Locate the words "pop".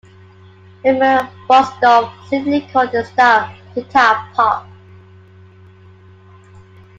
4.33-4.67